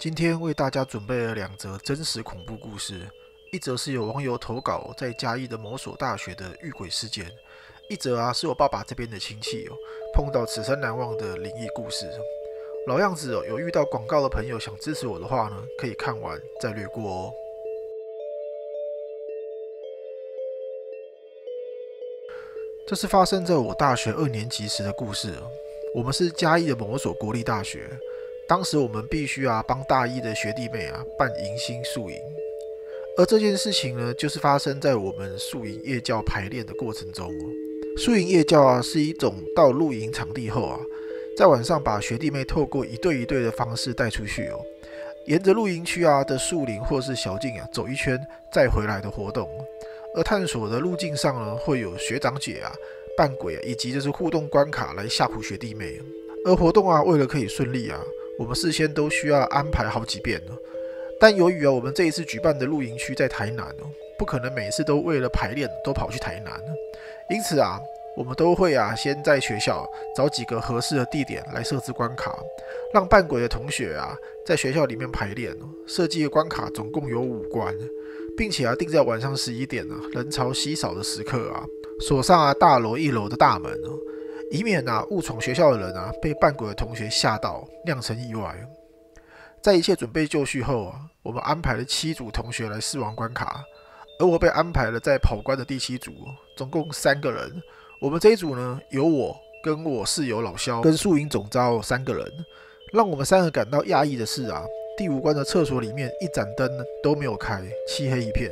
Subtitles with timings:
[0.00, 3.06] 今天为大家准备了两则真实恐怖故事，
[3.52, 7.30] 一则是有网友投稿在嘉义的某所大学的遇鬼事件，
[7.90, 9.76] 一则啊是我爸爸这边的亲戚哦
[10.14, 12.10] 碰到此生难忘的灵异故事。
[12.86, 17.32] 老样子哦，有遇到广告的朋友想支持我的话呢，可以看完再略过哦。
[22.88, 25.34] 这是发生在我大学二年级时的故事。
[25.94, 27.90] 我们是嘉义的某所国立大学。
[28.50, 32.16] 当时我们必须啊帮大一的学弟妹啊办迎新宿营，
[33.16, 37.32] 而这件事情呢，就是发生在我们宿营夜教排练的过程中。
[37.96, 40.80] 宿营夜教啊是一种到露营场地后啊，
[41.36, 44.58] 在晚上把学弟妹透过一对一对的方式带出去哦，
[45.26, 48.18] 沿着露营区啊的树林或是小径啊走一圈
[48.52, 49.48] 再回来的活动。
[50.16, 52.72] 而探索的路径上呢，会有学长姐啊
[53.16, 56.00] 扮鬼啊，以及就是互动关卡来吓唬学弟妹。
[56.44, 58.02] 而活动啊，为了可以顺利啊。
[58.40, 60.56] 我们事先都需要安排好几遍呢，
[61.20, 63.84] 但由于啊，我们这一次举办的露营区在台南哦，
[64.18, 66.58] 不可能每次都为了排练都跑去台南，
[67.28, 67.78] 因此啊，
[68.16, 72.38] 我们都会啊，先在学校找几个合适的地点来设置关卡，
[72.94, 74.16] 让扮鬼的同学啊，
[74.46, 75.68] 在学校里面排练哦。
[75.86, 77.76] 设计的关卡总共有五关，
[78.38, 81.62] 并且啊，定在晚上十一点啊，人潮稀少的时刻啊，
[82.00, 83.98] 锁上啊大楼一楼的大门哦。
[84.50, 88.54] 以免啊误闯学校的人啊被扮鬼的同学吓到，酿成意外。
[89.62, 93.62] 在一切准备就绪后啊，我们安排了七组同学来试玩关卡，
[94.18, 96.10] 而我被安排了在跑关的第七组，
[96.56, 97.62] 总共三个人。
[98.00, 102.26] 我们这一组呢，有我跟我室友老肖跟树影总招三个人。
[102.92, 104.64] 让我们三个感到讶异的是啊，
[104.96, 106.68] 第五关的厕所里面一盏灯
[107.04, 108.50] 都没有开，漆黑一片。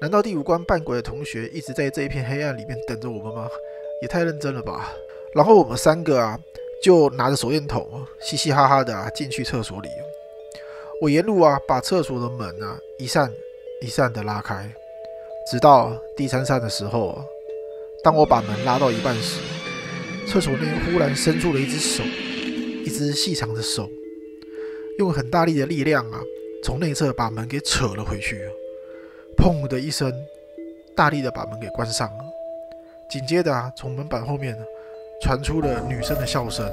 [0.00, 3.48] 难道第五关扮鬼的同学一直在这一片黑暗里面等着我们吗？
[4.00, 4.92] 也太认真了吧！
[5.34, 6.38] 然后我们三个啊，
[6.82, 7.86] 就拿着手电筒，
[8.20, 9.88] 嘻嘻哈哈的啊进去厕所里。
[11.00, 13.32] 我沿路啊把厕所的门啊一扇
[13.80, 14.68] 一扇的拉开，
[15.50, 17.22] 直到第三扇的时候，
[18.02, 19.40] 当我把门拉到一半时，
[20.26, 22.02] 厕所内忽然伸出了一只手，
[22.84, 23.88] 一只细长的手，
[24.98, 26.20] 用很大力的力量啊，
[26.64, 28.40] 从内侧把门给扯了回去。
[29.36, 30.12] 砰的一声，
[30.96, 32.27] 大力的把门给关上了。
[33.08, 34.56] 紧接着啊，从门板后面。
[35.20, 36.64] 传出了女生的笑声，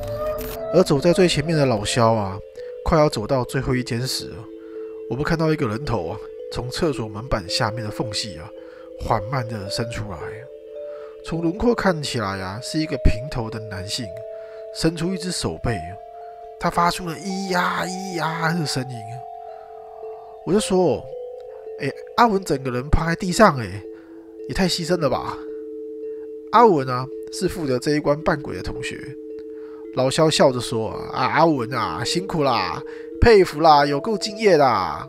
[0.72, 2.38] 而走在最前面的老肖啊，
[2.84, 4.31] 快要走到最后一间时，
[5.09, 6.18] 我们看到一个人头啊，
[6.53, 8.47] 从厕所门板下面的缝隙啊，
[9.01, 10.19] 缓慢地伸出来。
[11.25, 14.06] 从轮廓看起来啊，是一个平头的男性，
[14.75, 15.81] 伸出一只手背，
[16.59, 18.96] 他发出了咿呀咿呀的声音。
[20.46, 21.03] 我就说，
[21.81, 23.81] 哎，阿文整个人趴在地上，哎，
[24.47, 25.35] 也太牺牲了吧。
[26.55, 27.05] 阿文啊。
[27.38, 28.97] 是负责这一关扮鬼的同学，
[29.95, 32.81] 老肖笑着说：“啊，阿文啊，辛苦啦，
[33.19, 35.05] 佩服啦，有够敬业啦。”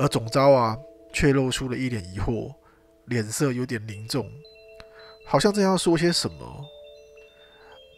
[0.00, 0.78] 而总招啊，
[1.12, 2.50] 却露出了一脸疑惑，
[3.04, 4.26] 脸色有点凝重，
[5.26, 6.64] 好像正要说些什么。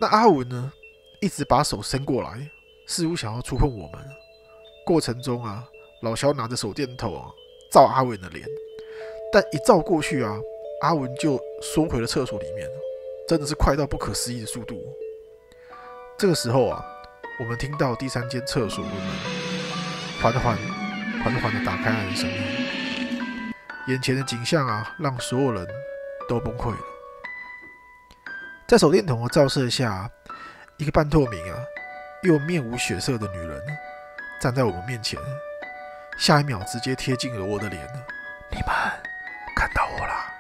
[0.01, 0.73] 那阿文呢，
[1.21, 2.51] 一直把手伸过来，
[2.89, 4.05] 似乎想要触碰我们。
[4.85, 5.65] 过程中啊，
[6.03, 7.31] 老肖拿着手电筒啊，
[7.71, 8.45] 照阿文的脸，
[9.33, 10.37] 但一照过去啊，
[10.85, 12.69] 阿文就缩回了厕所里面。
[13.27, 14.77] 真的是快到不可思议的速度。
[16.19, 16.85] 这个时候啊，
[17.41, 18.93] 我们听到第三间厕所门
[20.21, 20.59] 缓缓、
[21.25, 23.55] 缓缓的打开来的声音。
[23.89, 25.67] 眼前的景象啊，让所有人
[26.29, 26.79] 都崩溃了。
[28.69, 30.11] 在手电筒的照射下，
[30.77, 31.59] 一个半透明啊
[32.25, 33.59] 又面无血色的女人
[34.39, 35.19] 站在我们面前，
[36.19, 37.83] 下一秒直接贴近了我的脸。
[38.51, 38.67] 你们
[39.57, 40.34] 看到我了？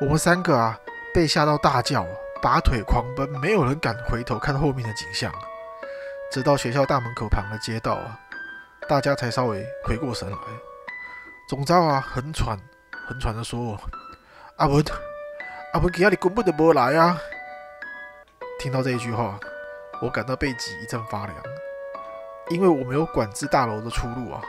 [0.00, 0.78] 我们三个啊
[1.12, 2.06] 被吓到大叫，
[2.40, 5.32] 拔腿狂奔，没有人敢回头看后面的景象。
[6.30, 8.16] 直到学校大门口旁的街道啊，
[8.88, 10.38] 大家才稍微回过神来。
[11.48, 12.56] 总招啊很喘
[13.08, 13.76] 很喘的说
[14.58, 14.84] ：“阿文，
[15.72, 17.18] 阿文，今日你根本就没来啊！”
[18.60, 19.36] 听到这一句话，
[20.00, 21.36] 我感到背脊一阵发凉，
[22.50, 24.40] 因为我没有管制大楼的出入啊，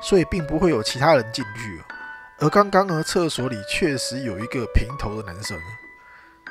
[0.00, 1.82] 所以并不会有其他人进去。
[2.38, 5.58] 而刚刚呢，厕所里确实有一个平头的男生。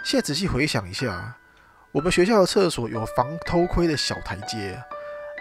[0.03, 1.35] 现在仔细回想一下，
[1.91, 4.81] 我们学校的厕所有防偷窥的小台阶，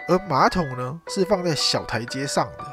[0.07, 2.65] 而马桶呢是放在小台阶上的，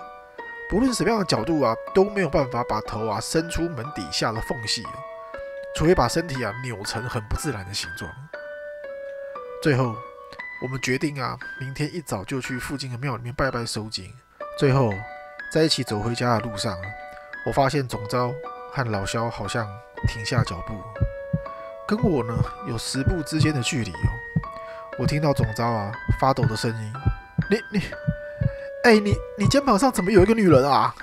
[0.68, 4.84] 不论什么样的角度啊，都没有办法把头啊伸出门底下的缝隙，
[5.74, 8.10] 除非把身体啊扭成很不自然的形状。
[9.62, 9.96] 最后，
[10.62, 14.12] 我们决定啊，明天一早就去附近的庙里面拜拜收金。
[14.58, 14.92] 最后，
[15.50, 16.76] 在一起走回家的路上。
[17.44, 18.34] 我发现总招
[18.70, 19.66] 和老肖好像
[20.08, 20.74] 停下脚步，
[21.86, 22.34] 跟我呢
[22.68, 24.10] 有十步之间的距离哦。
[24.98, 26.92] 我听到总招啊发抖的声音
[27.50, 27.84] ：“你你，
[28.84, 30.94] 哎你你肩膀上怎么有一个女人啊？”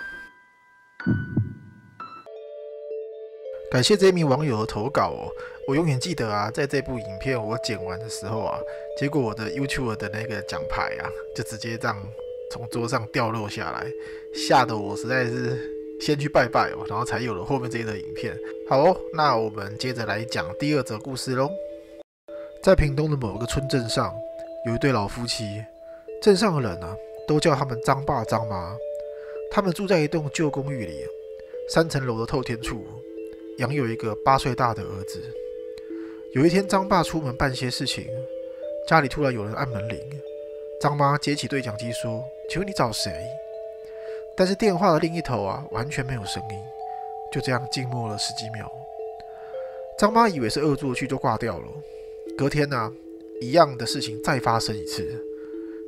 [3.72, 5.30] 感谢这名网友的投稿哦，
[5.68, 8.58] 我永远记得啊，在这部影片我剪完的时候啊，
[8.98, 11.96] 结果我的 YouTube 的那个奖牌啊，就直接这样
[12.52, 13.86] 从桌上掉落下来，
[14.34, 15.70] 吓得我实在是
[16.00, 18.36] 先去拜拜哦，然后才有了后面这一则影片。
[18.68, 21.50] 好哦，那我们接着来讲第二则故事喽。
[22.64, 24.14] 在屏东的某个村镇上，
[24.66, 25.64] 有一对老夫妻，
[26.22, 26.96] 镇上的人啊，
[27.28, 28.76] 都叫他们张爸张妈。
[29.52, 31.06] 他们住在一栋旧公寓里，
[31.70, 32.86] 三层楼的透天处。
[33.58, 35.22] 养有一个八岁大的儿子。
[36.34, 38.08] 有一天，张爸出门办些事情，
[38.88, 40.00] 家里突然有人按门铃。
[40.80, 43.12] 张妈接起对讲机说：“请问你找谁？”
[44.40, 46.58] 但是电话的另一头啊，完全没有声音。
[47.30, 48.72] 就这样静默了十几秒。
[49.98, 51.68] 张妈以为是恶作剧，就挂掉了。
[52.38, 52.90] 隔天呢，
[53.42, 55.04] 一样的事情再发生一次，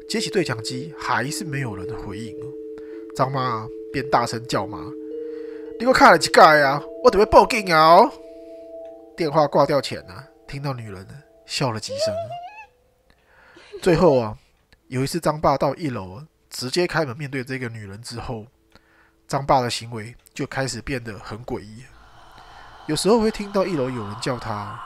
[0.10, 2.36] 接起对讲机还是没有人回应。
[3.16, 4.80] 张妈便大声叫骂。
[5.80, 6.84] 你给我看了几盖啊！
[7.06, 8.12] 我准备报警啊！
[9.16, 10.14] 电话挂掉前呢，
[10.46, 11.08] 听到女人
[11.46, 12.14] 笑了几声。
[13.82, 14.38] 最后啊，
[14.90, 16.22] 有一次张爸到一楼
[16.52, 18.46] 直接开门面对这个女人之后，
[19.28, 21.84] 张爸的行为就开始变得很诡异。
[22.86, 24.80] 有时候会听到一楼有人叫他，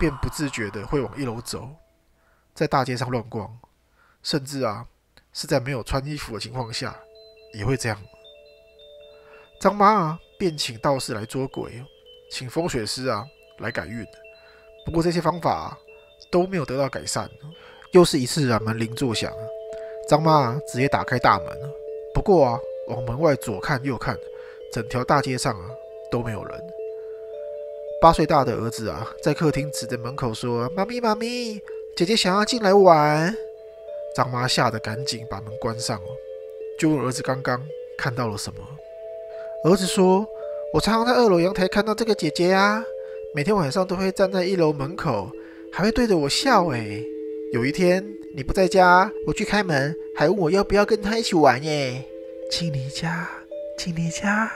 [0.00, 1.68] 便不自觉的会往一楼走，
[2.52, 3.56] 在大街上乱逛，
[4.22, 4.84] 甚至啊
[5.32, 6.96] 是在没有穿衣服的情况下
[7.52, 7.96] 也会这样。
[9.60, 10.18] 张妈啊。
[10.36, 11.82] 便请道士来捉鬼，
[12.28, 13.24] 请风水师啊
[13.60, 14.04] 来改运。
[14.84, 15.78] 不过这些方法
[16.28, 17.30] 都没有得到改善。
[17.92, 19.32] 又是一次啊门铃作响，
[20.08, 21.46] 张妈直接打开大门。
[22.12, 24.16] 不过啊往门外左看右看，
[24.72, 25.70] 整条大街上啊
[26.10, 26.60] 都没有人。
[28.00, 31.58] 八岁大的儿子啊在客厅指着门口说：“妈咪妈咪，
[31.96, 33.34] 姐姐想要进来玩。”
[34.14, 36.08] 张妈吓得赶紧把门关上了，
[36.78, 37.60] 就问儿子刚刚
[37.98, 38.60] 看到了什么。
[39.64, 40.26] 儿子说
[40.74, 42.84] ：“我常常在二楼阳台看到这个姐姐呀，
[43.34, 45.30] 每天晚上都会站在一楼门口，
[45.72, 46.68] 还会对着我笑。
[46.68, 47.02] 哎，
[47.54, 48.04] 有一天
[48.34, 51.62] 你不在家，我去开门，还问我要不要跟他一起玩。
[51.62, 52.04] 耶，
[52.50, 53.30] 请你家，
[53.78, 54.50] 请你家，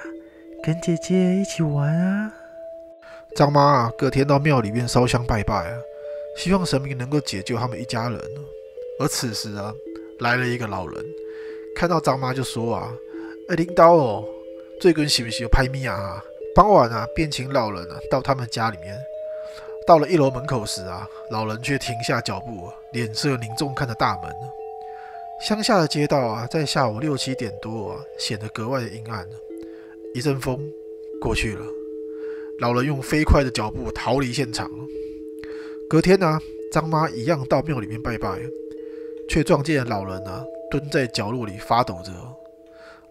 [0.65, 2.35] 跟姐姐一起玩啊。”
[3.37, 5.79] 张妈啊，隔天到庙里面烧香拜拜啊，
[6.37, 8.21] 希望神明能够解救他们一家人。
[8.99, 9.73] 而此时啊，
[10.19, 11.07] 来了一个老人，
[11.77, 12.93] 看到张妈就说：“啊，
[13.49, 14.25] 哎，领导哦。”
[14.83, 16.21] 最近是不是有拍咪啊？
[16.53, 18.99] 傍晚啊，便请老人啊到他们家里面。
[19.89, 24.31] 到了一楼门口时啊，老人却停下脚步，脸色凝重看着大门。
[25.41, 29.27] 乡下的街道啊，在下午六七点多啊，显得格外的阴暗。
[30.13, 30.61] 一阵风
[31.23, 31.65] 过去了，
[32.61, 34.71] 老人用飞快的脚步逃离现场。
[35.89, 36.39] 隔天呢，
[36.71, 38.39] 张妈一样到庙里面拜拜，
[39.27, 42.13] 却撞见老人啊蹲在角落里发抖着。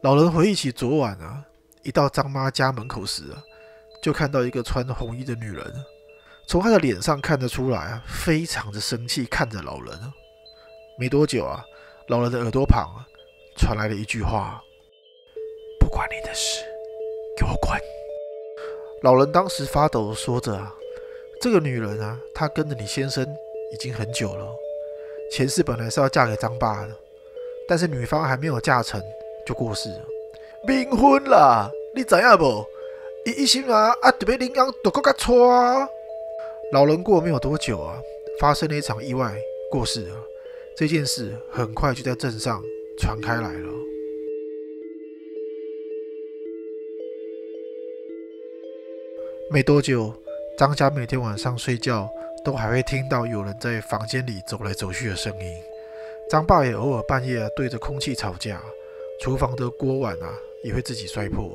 [0.02, 1.44] 老人回忆起昨晚啊。
[1.82, 3.42] 一到张妈家门口时啊，
[4.04, 5.74] 就看到一个穿红衣的女人，
[6.48, 9.94] 从他的脸上看得出来啊，非常的生气，看着老人。
[10.98, 11.62] 没多久啊，
[12.08, 13.04] 老人的耳朵旁啊，
[13.58, 14.62] 传来了一句话
[15.78, 16.64] ：“不关你的事，
[17.38, 17.78] 给我滚！”
[19.04, 20.74] 老人当时发抖，说着啊
[21.42, 23.28] ：“这个女人啊，她跟着你先生
[23.74, 24.48] 已经很久了，
[25.30, 26.96] 前世本来是要嫁给张爸的，
[27.68, 29.02] 但是女方还没有嫁成
[29.46, 30.06] 就过世了，
[30.66, 32.66] 冥婚啦。”你知影不？
[33.26, 35.86] 伊一心啊啊，特别灵光都搁较错啊。
[36.74, 37.98] 老人过没有多久啊，
[38.42, 39.34] 发生了一场意外，
[39.72, 40.16] 过世了。
[40.76, 42.62] 这件事很快就在镇上
[43.00, 43.70] 传开来了。
[49.50, 50.14] 没多久，
[50.58, 52.10] 张家每天晚上睡觉
[52.44, 55.54] 都还会听到有人在房间里走来走去的声音。
[56.30, 58.62] 张爸也偶尔半夜对着空气吵架，
[59.22, 61.50] 厨房的锅碗啊也会自己摔破。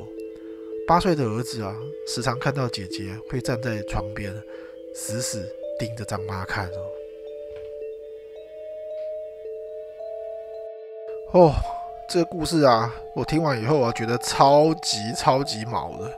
[0.87, 1.77] 八岁的儿子啊，
[2.09, 4.35] 时常看到姐姐会站在床边，
[4.95, 5.45] 死死
[5.79, 6.93] 盯着张妈看哦。
[11.33, 11.55] 哦，
[12.09, 16.13] 这个故事啊，我听完以后啊，觉得超级超级毛的。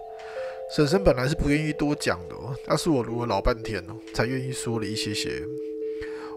[0.75, 5.41] 婶婶本来是不愿意多讲的，哦但是我如了老半天哦，才愿意说了一些些。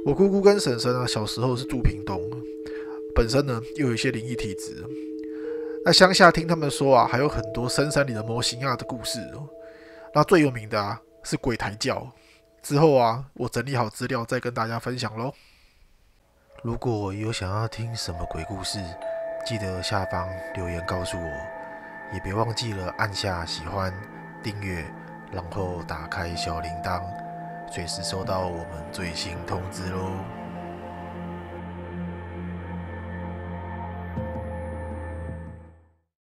[0.05, 2.21] 我姑姑跟婶婶啊，小时候是住屏东，
[3.15, 4.75] 本身呢又有一些灵异体质。
[5.83, 9.49] 那乡下听他们说啊，还有很多深山里的模型啊的故事哦。
[10.13, 12.07] 那最有名的啊是鬼抬轿。
[12.61, 15.33] 之后啊，我整理好资料再跟大家分享喽。
[16.63, 18.83] 如果有想要听什么鬼故事，
[19.45, 21.31] 记得下方留言告诉我，
[22.13, 23.93] 也别忘记了按下喜欢、
[24.43, 24.85] 订阅，
[25.31, 27.01] 然后打开小铃铛，
[27.71, 30.11] 随时收到我们最新通知喽。